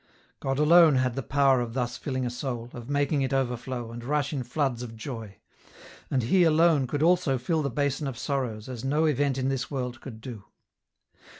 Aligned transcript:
God 0.39 0.57
alone 0.57 0.95
had 0.95 1.13
the 1.13 1.21
power 1.21 1.61
of 1.61 1.75
thus 1.75 1.95
filling 1.95 2.25
a 2.25 2.31
soul, 2.31 2.71
of 2.73 2.89
making 2.89 3.21
it 3.21 3.31
overflow, 3.33 3.91
and 3.91 4.03
rush 4.03 4.33
in 4.33 4.41
floods 4.41 4.81
of 4.81 4.95
oy; 5.07 5.37
and 6.09 6.23
He 6.23 6.41
alone 6.43 6.87
could 6.87 7.03
also 7.03 7.37
fill 7.37 7.61
the 7.61 7.69
basin 7.69 8.07
of 8.07 8.17
sorrows, 8.17 8.67
as 8.67 8.83
no 8.83 9.05
event 9.05 9.37
in 9.37 9.49
this 9.49 9.69
world 9.69 10.01
could 10.01 10.19
do. 10.19 10.45